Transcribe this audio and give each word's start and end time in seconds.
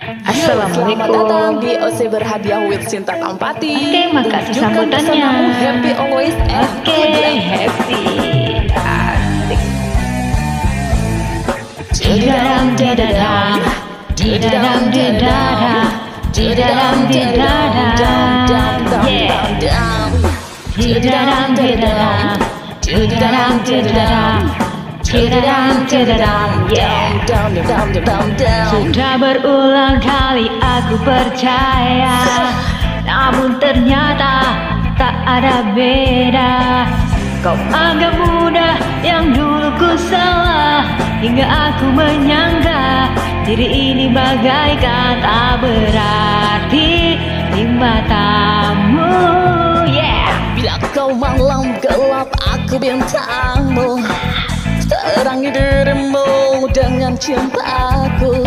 Assalamualaikum. 0.00 0.96
Selamat 0.96 1.08
datang 1.12 1.52
di 1.60 1.76
OC 1.76 1.98
Berhadiah 2.08 2.64
with 2.64 2.88
Cinta 2.88 3.20
Kampati. 3.20 3.68
Oke, 3.68 3.84
okay, 3.84 4.04
makasih 4.08 4.54
sambutannya. 4.56 5.28
Happy 5.60 5.92
always 5.92 6.32
and 6.48 6.72
Oke, 6.80 6.88
okay, 6.88 7.36
happy. 7.36 8.04
Asik. 8.72 9.60
Di 11.92 12.16
dalam 12.24 12.64
di 12.80 12.88
dalam, 12.96 13.60
di 14.16 14.30
dalam 14.40 14.80
di 14.88 15.04
dalam, 15.20 15.84
di 16.32 16.46
dalam 16.56 16.96
di 17.12 17.22
dalam. 17.28 17.68
Di 20.80 20.96
dalam 20.96 21.46
di 21.52 21.70
dalam, 21.76 22.40
di 22.80 23.04
dalam 23.04 23.52
di 23.68 23.78
dalam. 23.84 24.69
Sudah 28.70 29.18
berulang 29.18 29.98
kali 29.98 30.46
aku 30.62 30.94
percaya 31.02 32.22
Namun 33.02 33.58
ternyata 33.58 34.54
tak 34.94 35.18
ada 35.26 35.66
beda. 35.74 36.54
Kau 37.42 37.58
anggap 37.74 38.14
mudah 38.22 38.78
yang 39.02 39.34
dulu 39.34 39.74
ku 39.82 39.98
salah 39.98 40.86
Hingga 41.18 41.42
aku 41.42 41.90
menyangka 41.90 43.10
diri 43.50 43.66
ini 43.66 44.14
bagaikan 44.14 45.18
tak 45.18 45.58
berarti 45.58 47.18
di 47.50 47.66
matamu. 47.66 49.10
Yeah. 49.90 50.30
Bila 50.54 50.78
kau 50.94 51.10
malam 51.10 51.74
gelap 51.82 52.30
aku 52.38 52.78
bintangmu 52.78 53.98
Terangi 55.20 55.52
dirimu 55.52 56.64
dengan 56.72 57.12
cintaku 57.12 58.40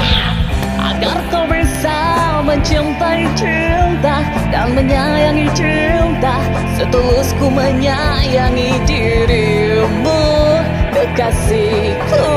Agar 0.82 1.22
kau 1.30 1.46
bisa 1.46 2.42
mencintai 2.42 3.30
cinta 3.38 4.26
Dan 4.50 4.74
menyayangi 4.74 5.54
cinta 5.54 6.42
Setulusku 6.74 7.46
menyayangi 7.46 8.82
dirimu. 8.90 10.26
Kekasihku. 10.98 12.34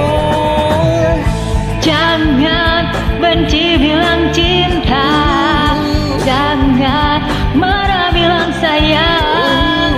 Jangan 1.80 2.92
benci 3.16 3.80
bilang 3.80 4.36
cinta. 4.36 5.16
Jangan 6.28 7.24
marah 7.56 8.12
bilang 8.12 8.52
sayang 8.60 9.96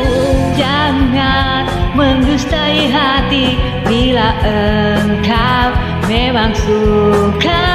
Jangan 0.54 1.66
mendustai 1.98 2.86
hati 2.86 3.77
Bila 4.18 4.34
engkau 4.42 5.68
memang 6.10 6.50
suka 6.50 7.70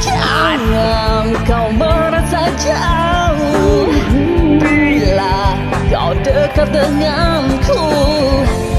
Jangan 0.00 1.36
kau 1.44 1.68
merasa 1.76 2.48
jauh. 2.56 3.92
Bila 4.56 5.52
kau 5.92 6.16
dekat 6.24 6.72
denganku 6.72 7.84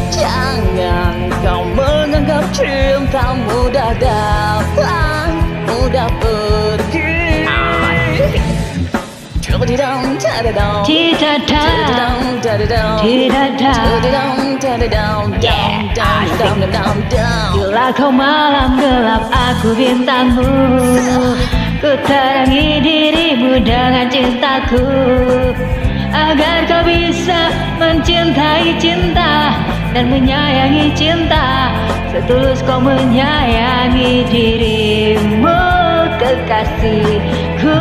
Jangan 0.09 1.29
kau 1.45 1.69
menganggap 1.77 2.49
cinta 2.49 3.37
mudah 3.45 3.93
datang 4.01 5.37
Mudah 5.69 6.09
pergi 6.17 6.42
Bila 17.53 17.93
kau 17.93 18.09
malam 18.09 18.73
gelap 18.81 19.29
aku 19.29 19.77
bintangmu 19.77 20.49
Ku 21.77 21.91
terangi 22.07 22.81
dirimu 22.81 23.61
dengan 23.61 24.09
cintaku. 24.09 24.81
Agar 26.09 26.65
kau 26.65 26.81
bisa 26.81 27.53
mencintai 27.77 28.73
cinta 28.81 29.53
Dan 29.93 30.09
menyayangi 30.09 30.93
cinta 30.97 31.73
Setulus 32.09 32.61
kau 32.65 32.81
menyayangi 32.81 34.25
dirimu 34.29 35.61
Kekasihku 36.17 37.77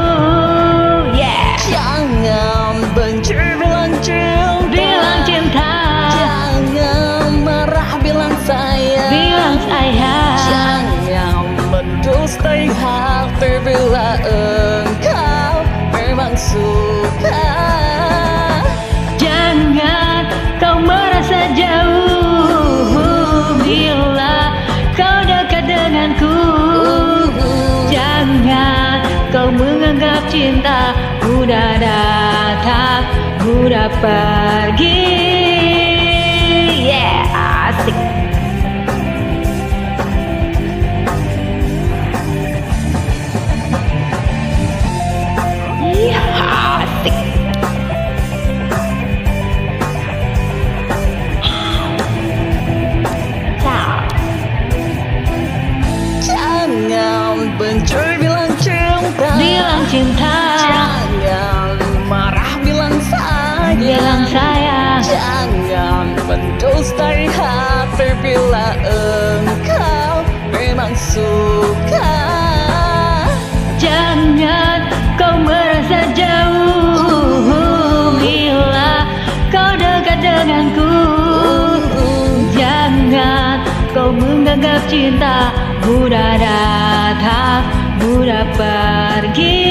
Jangan 1.72 2.92
benci 2.92 3.32
bilang 3.32 3.96
cinta 4.04 4.68
Bilang 4.68 5.20
cinta. 5.24 5.72
Jangan 6.12 7.44
marah 7.44 7.96
bilang 8.04 8.36
sayang. 8.44 9.08
Bilang 9.08 9.56
sayang. 9.64 10.84
Jangan 11.08 11.48
mendustai 11.72 12.68
hati 12.72 13.52
bila 13.64 14.20
engkau. 14.20 15.54
Memang 15.96 16.36
suka. 16.36 17.44
Jangan 19.16 20.28
kau 20.60 20.76
merasa 20.76 21.48
jauh. 21.56 22.96
Bila 23.60 24.56
kau 24.92 25.18
dekat 25.24 25.64
denganku. 25.68 26.36
Jangan 27.92 29.04
kau 29.32 29.48
menganggap 29.52 30.20
cinta 30.32 30.96
राप 33.72 35.31
cinta 84.92 85.48
Mudah 85.88 86.36
datang, 86.36 87.64
mudah 88.04 88.44
pergi. 88.52 89.64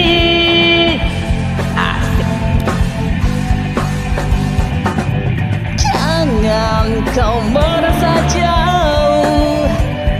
Jangan 5.77 6.89
kau 7.13 7.37
merasa 7.53 8.11
jauh 8.33 9.69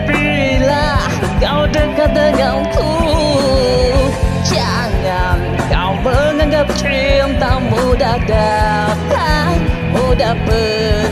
Bila 0.05 1.01
kau 1.41 1.65
dekat 1.73 2.09
denganku. 2.13 2.93
Jangan 4.45 5.37
kau 5.65 5.91
menganggap 6.05 6.69
cinta 6.77 7.57
mudah 7.73 8.17
datang 8.29 9.49
Mudah 9.91 10.37
pergi 10.45 11.10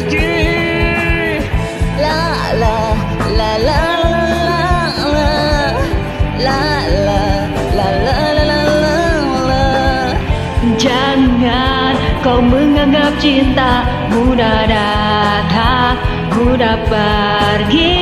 cinta 13.19 13.83
Mudah 14.09 14.63
datang, 14.65 15.99
mudah 16.33 16.79
pergi. 16.87 17.99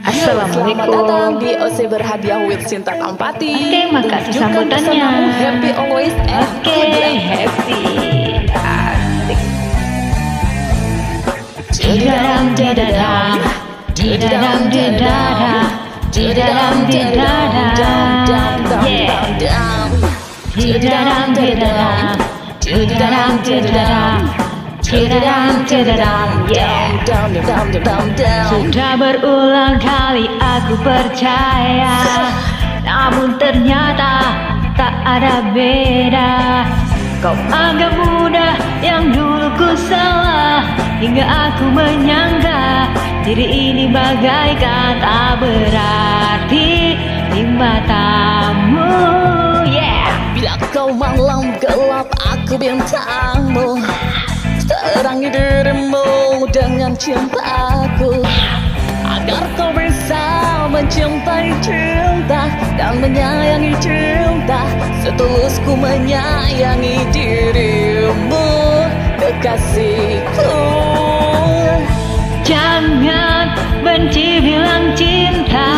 Assalamualaikum. 0.06 0.70
Selamat 0.70 0.86
datang 0.86 1.30
di 1.42 1.50
OC 1.58 1.78
berhadiah 1.90 2.38
with 2.46 2.62
Sinta 2.62 2.94
Tampati. 2.94 3.50
Oke, 3.58 3.66
okay, 3.66 3.84
makasih 3.90 4.38
sambutannya. 4.38 5.34
Happy 5.34 5.70
always 5.74 6.14
and 6.30 6.46
Oke, 6.46 6.70
okay, 6.70 7.12
happy. 7.18 7.82
Asik. 8.54 9.40
Di 11.74 12.06
dalam 12.06 12.54
di 12.54 12.68
dada, 12.70 13.34
di 13.98 14.10
dalam 14.14 14.60
di 14.70 14.84
dada, 14.94 15.54
di 16.14 16.26
dalam 16.30 16.74
di 16.86 17.02
dada, 17.10 17.94
yeah. 18.86 19.90
Di 20.54 20.70
dalam 20.78 21.34
di 21.34 21.50
dada, 21.58 22.14
di 22.62 22.78
dalam 22.94 23.30
di 23.42 23.56
dada 23.58 24.55
yeah. 26.46 26.94
Sudah 28.46 28.94
berulang 28.94 29.82
kali 29.82 30.30
aku 30.38 30.78
percaya 30.78 31.98
Namun 32.86 33.34
ternyata 33.34 34.30
tak 34.78 34.94
ada 35.02 35.42
beda. 35.50 36.34
Kau 37.18 37.34
anggap 37.50 37.98
mudah 37.98 38.54
yang 38.78 39.10
dulu 39.10 39.50
ku 39.58 39.74
salah 39.74 40.62
Hingga 41.02 41.24
aku 41.26 41.66
menyangka 41.66 42.86
diri 43.26 43.74
ini 43.74 43.90
bagaikan 43.90 45.02
tak 45.02 45.42
berarti 45.42 46.94
di 47.34 47.42
matamu. 47.42 49.02
Yeah. 49.66 50.14
Bila 50.30 50.54
kau 50.70 50.94
malam 50.94 51.58
gelap 51.58 52.06
aku 52.22 52.54
bintangmu 52.54 53.82
Terangi 54.66 55.30
dirimu 55.30 56.42
dengan 56.50 56.98
cintaku 56.98 58.18
Agar 59.06 59.46
kau 59.54 59.70
bisa 59.70 60.66
mencintai 60.66 61.54
cinta 61.62 62.50
Dan 62.74 62.98
menyayangi 62.98 63.78
cinta 63.78 64.66
Setulusku 65.06 65.78
menyayangi 65.78 67.06
dirimu 67.14 68.46
Kekasihku. 69.22 70.58
Jangan 72.46 73.58
benci 73.82 74.38
bilang 74.38 74.94
cinta 74.94 75.70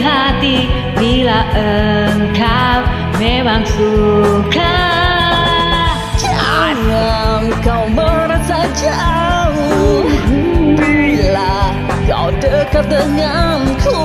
hati 0.00 0.72
Bila 0.96 1.44
engkau 1.52 2.80
memang 3.20 3.60
suka. 3.68 4.80
Jangan 6.16 7.52
kau 7.60 7.84
merasa 7.92 8.64
jauh. 8.76 10.08
Bila 10.76 11.72
kau 12.08 12.28
dekat 12.40 12.84
denganku 12.88 14.00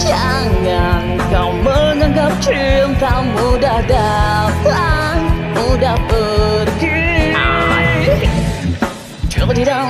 Jangan 0.00 1.04
kau 1.28 1.52
menganggap 1.60 2.32
cinta 2.40 3.20
mudah 3.36 3.80
datang 3.84 5.20
Mudah 5.56 5.96
pergi. 6.08 7.32
Dadadam, 7.34 9.48
dadadam. 9.48 9.56
Tidak 9.58 9.80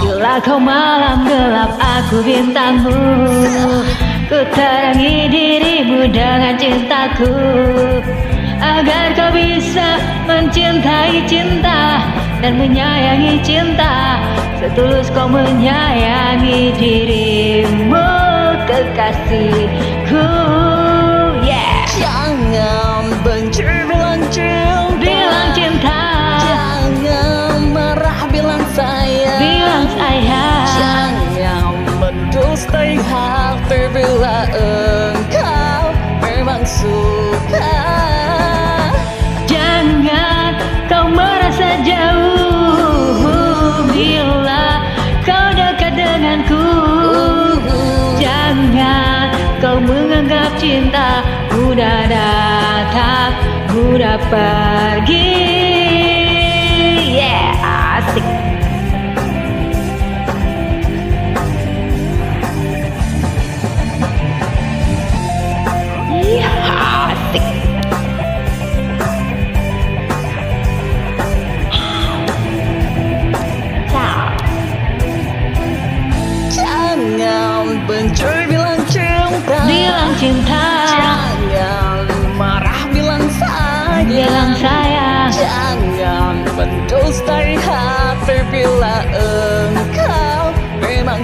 Bila 0.00 0.40
kau 0.40 0.56
malam 0.56 1.28
gelap 1.28 1.76
aku 1.76 2.24
bintangmu. 2.24 2.96
Ku 4.32 4.40
terangi 4.56 5.28
dirimu 5.28 6.08
dengan 6.08 6.56
cintaku. 6.56 7.28
Agar 8.56 9.12
kau 9.12 9.30
bisa 9.36 10.02
mencintai 10.26 11.22
cinta 11.30 12.02
Dan 12.42 12.58
menyayangi 12.58 13.38
cinta 13.46 14.18
Setulus 14.58 15.12
kau 15.12 15.28
menyayangi 15.28 16.72
dirimu. 16.72 18.08
Kekasihku 18.64 20.26
hati 33.06 33.80
bila 33.94 34.48
engkau 34.50 35.82
memang 36.22 36.62
suka. 36.66 37.76
Jangan 39.48 40.52
kau 40.86 41.08
merasa 41.08 41.80
jauh 41.86 43.24
Bila 43.92 44.82
kau 45.24 45.46
dekat 45.54 45.92
denganku. 45.94 46.66
Jangan 48.18 49.32
kau 49.62 49.78
menganggap 49.78 50.50
cinta 50.58 51.22
Mudah 51.54 52.00
datang, 52.10 53.32
mudah 53.70 54.18
pergi 54.30 55.47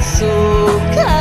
suka. 0.05 1.17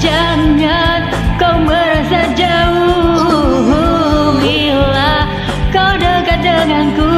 Jangan 0.00 1.00
kau 1.36 1.60
merasa 1.60 2.32
jauh. 2.32 4.40
Bila 4.40 5.28
kau 5.68 5.92
dekat 6.00 6.40
denganku 6.40 7.12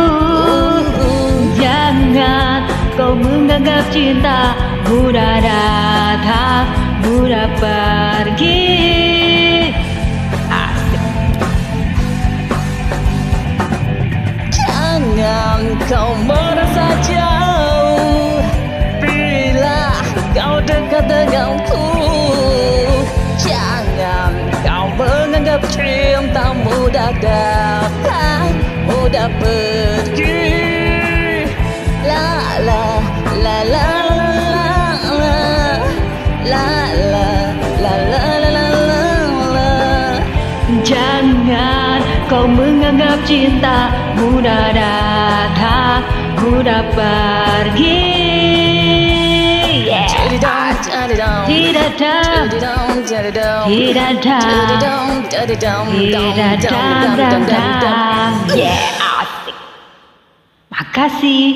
Jangan 1.55 2.67
kau 2.99 3.15
menganggap 3.15 3.87
cinta 3.95 4.59
Mudah 4.93 5.41
datang, 5.41 6.67
mudah 7.07 7.49
pergi. 7.57 8.61
Jangan 14.53 15.63
kau 15.89 16.13
merasa 16.29 16.87
jauh 17.07 17.82
kau 20.33 20.57
dekat 20.65 21.05
denganku 21.05 21.85
Jangan 23.37 24.33
kau 24.65 24.89
menganggap 24.97 25.61
cinta 25.69 26.57
mudah 26.57 27.13
datang 27.21 28.49
Mudah 28.89 29.29
pergi 29.37 30.41
La 32.09 32.57
la 32.65 32.85
la 33.45 33.59
la 33.69 33.91
la 34.09 34.33
la 35.21 35.39
La 36.49 36.69
la 36.97 37.29
la 37.85 37.95
la 38.09 38.23
la 38.41 38.49
la 38.57 38.67
la 38.89 39.01
la 39.53 39.71
Jangan 40.81 42.01
kau 42.33 42.49
menganggap 42.49 43.21
cinta 43.29 43.93
mudah 44.17 44.73
datang 44.73 46.01
Mudah 46.41 46.83
pergi 46.97 48.22
Yeah, 58.55 59.19
asik. 59.19 59.57
Makasih. 60.71 61.47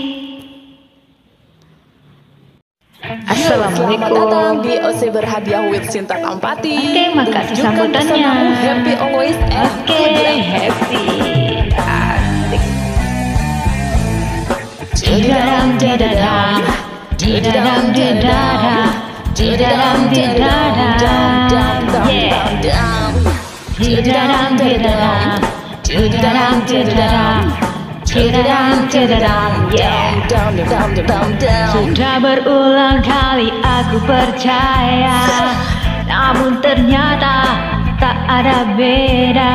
Assalamualaikum. 3.07 4.03
Selamat 4.03 4.11
datang 4.11 4.55
di 4.67 4.75
OC 4.83 5.01
berhadiah 5.15 5.63
with 5.71 5.87
Kampati. 5.87 6.75
Oke, 6.75 6.91
okay, 6.91 7.07
makasih 7.15 7.57
sambutannya. 7.63 8.51
Happy 8.59 8.99
always 8.99 9.39
and 9.47 9.71
okay, 9.87 10.43
happy. 10.43 11.07
Asik 11.71 12.63
di 17.17 17.41
dalam 17.41 17.97
di 17.97 18.13
dalam 18.21 18.93
di 19.33 19.57
dalam 19.57 19.99
di 20.13 20.25
dalam 20.37 21.81
yeah 22.09 23.13
di 23.77 24.01
dalam 24.05 24.57
di 24.57 24.73
dalam 24.81 25.41
di 25.85 26.09
dalam 26.13 26.55
di 26.65 26.81
dalam 29.09 29.51
yeah. 29.73 30.13
Sudah 31.73 32.17
berulang 32.21 33.01
kali 33.05 33.53
aku 33.61 34.01
percaya 34.09 35.21
Namun 36.09 36.61
ternyata 36.65 37.37
tak 38.01 38.17
ada 38.29 38.65
beda 38.77 39.55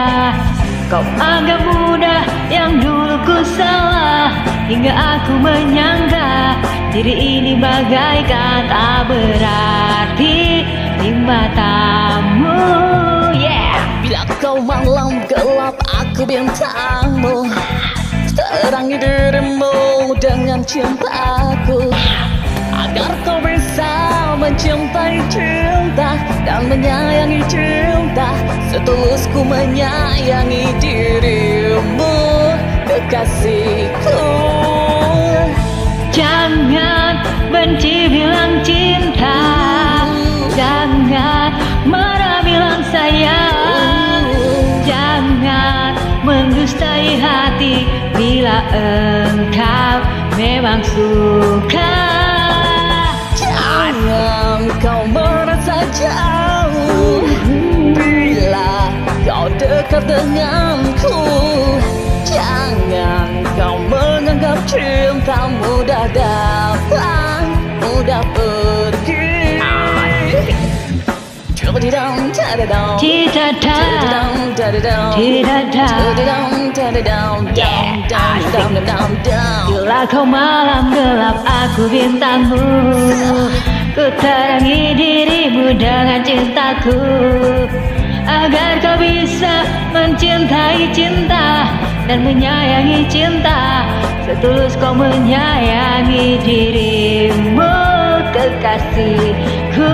Kau 0.89 1.01
anggap 1.17 1.61
mudah 1.65 2.21
yang 2.53 2.77
dulu 2.77 3.00
ku 3.25 3.37
salah 3.45 4.33
Hingga 4.67 4.93
aku 4.93 5.33
menyangka 5.41 6.55
diri 6.95 7.39
ini 7.41 7.53
bagaikan 7.59 8.67
tak 8.71 8.99
berarti 9.11 10.63
di 11.01 11.09
matamu. 11.11 12.61
Yeah. 13.35 13.75
Bila 13.99 14.21
kau 14.39 14.57
malam 14.63 15.23
gelap 15.27 15.75
aku 15.91 16.23
bintangmu. 16.23 17.51
Terangi 18.31 18.95
dirimu 18.95 20.15
dengan 20.23 20.63
cintaku 20.63 21.91
Agar 22.71 23.11
kau 23.27 23.43
bisa 23.43 23.91
mencintai 24.39 25.19
cinta 25.27 26.15
Dan 26.47 26.71
menyayangi 26.71 27.43
cinta 27.51 28.31
Setulusku 28.71 29.43
menyayangi 29.43 30.71
dirimu 30.79 31.80
Kekasihku 33.09 34.21
Jangan 36.13 37.25
benci 37.49 38.05
bilang 38.11 38.61
cinta. 38.61 39.41
Jangan 40.53 41.49
marah 41.89 42.45
bilang 42.45 42.85
sayang. 42.93 44.27
Jangan 44.85 45.97
mendustai 46.21 47.17
hati 47.17 47.89
Bila 48.13 48.61
engkau 48.69 49.97
memang 50.37 50.85
suka. 50.85 51.97
Jangan 53.33 54.69
kau 54.77 55.01
merasa 55.09 55.81
jauh. 55.95 57.25
Bila 57.97 58.93
kau 59.25 59.49
dekat 59.57 60.05
denganku 60.05 60.90
mudah 65.91 66.07
datang 66.15 67.45
Mudah 67.83 68.23
pergi. 68.31 69.59
Dam. 79.27 79.67
Bila 79.67 80.07
kau 80.07 80.23
malam 80.23 80.95
gelap 80.95 81.43
aku 81.43 81.91
bintangmu. 81.91 82.63
Ku 83.91 84.05
terangi 84.15 84.95
dirimu 84.95 85.75
dengan 85.75 86.23
cintaku 86.23 87.03
Agar 88.25 88.77
kau 88.81 88.97
bisa 89.01 89.65
mencintai 89.89 90.93
cinta 90.93 91.69
Dan 92.05 92.21
menyayangi 92.21 93.09
cinta 93.09 93.89
Setulus 94.25 94.77
kau 94.77 94.93
menyayangi 94.93 96.37
dirimu 96.45 97.91
Kekasihku. 98.31 99.93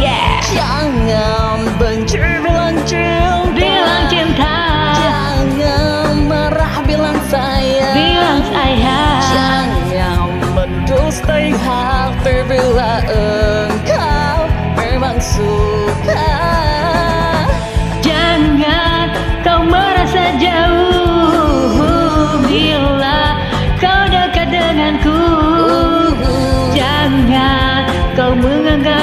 Yeah. 0.00 0.40
Jangan 0.56 1.76
benci 1.76 2.16
bilang 2.16 2.80
cinta. 2.88 3.52
Bilang 3.52 4.04
cinta 4.08 4.56
Jangan 4.96 6.16
marah 6.24 6.80
bilang 6.88 7.20
sayang. 7.28 7.92
Bilang 7.92 8.40
sayang. 8.48 9.68
Jangan 9.92 10.40
mendustai 10.56 11.52
hati 11.60 12.36
bila 12.48 13.04
engkau 13.12 14.48
memang 14.80 15.20
suka 15.20 15.89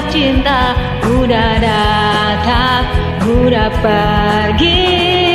cinta 0.10 0.76
Mudah 1.08 1.60
datang, 1.60 2.84
mudah 3.24 3.72
pergi 3.84 5.26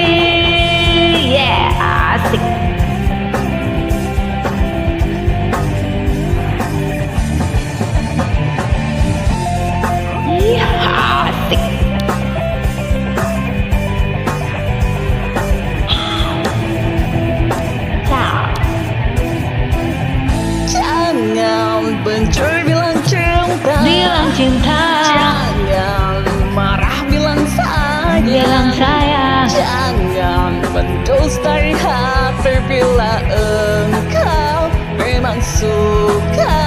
mendustai 31.23 31.71
hati 31.79 32.59
bila 32.67 33.23
engkau 33.31 34.67
memang 34.99 35.39
suka. 35.39 36.67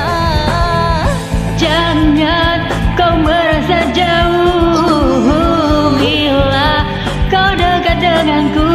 Jangan 1.59 2.63
kau 2.95 3.19
merasa 3.19 3.83
jauh 3.91 5.27
Bila 5.99 6.87
kau 7.27 7.51
dekat 7.51 7.99
denganku. 7.99 8.71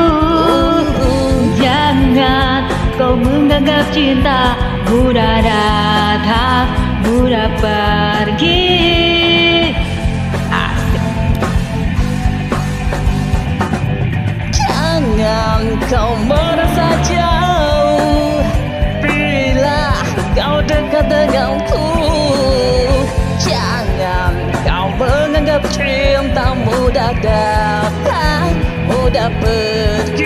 Jangan 1.57 2.69
kau 3.01 3.17
menganggap 3.17 3.89
cinta 3.89 4.53
Mudah 4.85 5.41
datang, 5.41 6.69
mudah 7.09 7.49
pergi 7.57 9.20
kau 15.91 16.15
merasa 16.23 16.95
jauh. 17.03 18.39
Bila 19.03 19.91
kau 20.39 20.63
dekat 20.63 21.05
denganku 21.11 21.87
Jangan 23.43 24.33
kau 24.63 24.87
menganggap 24.95 25.65
cinta 25.73 26.55
mudah 26.63 27.11
datang 27.19 28.55
Mudah 28.87 29.33
pergi 29.41 30.20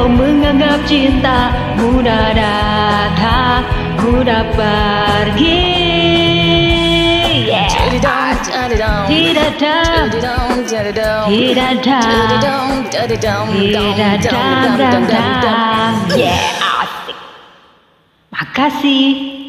kau 0.00 0.08
menganggap 0.08 0.80
cinta 0.88 1.52
mudah 1.76 2.32
datang, 2.32 3.68
mudah 4.00 4.48
pergi. 4.56 5.60
Yeah. 7.44 7.68
Tidak 7.68 8.08
ada, 8.08 8.64
tidak 9.04 9.44
ada, 9.60 9.76
tidak 13.60 14.00
ada, 14.24 14.88
dam. 15.04 15.36
dam. 15.44 15.92
Yeah, 16.16 16.80
asik. 16.80 17.16
Makasih. 18.32 19.39